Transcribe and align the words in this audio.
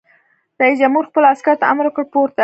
رئیس 0.61 0.77
جمهور 0.81 1.03
خپلو 1.09 1.25
عسکرو 1.33 1.59
ته 1.61 1.65
امر 1.71 1.83
وکړ؛ 1.87 2.03
پورته! 2.13 2.39